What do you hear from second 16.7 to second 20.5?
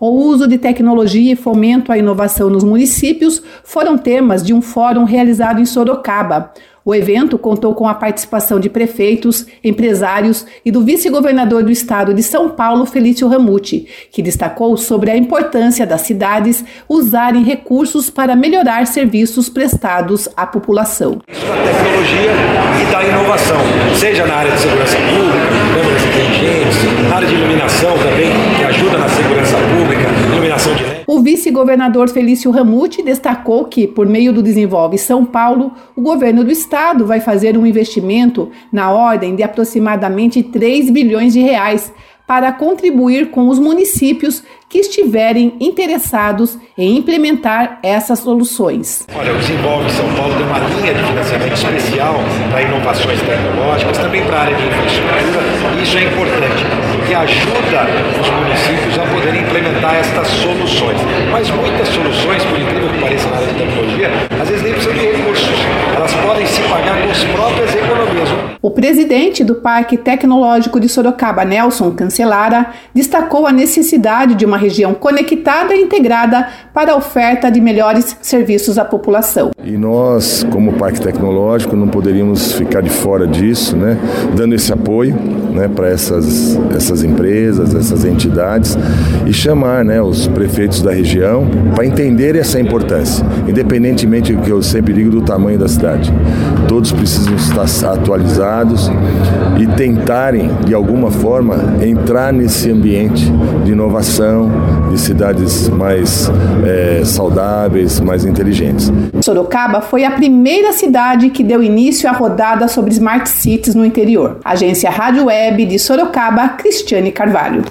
usarem recursos para melhorar serviços prestados à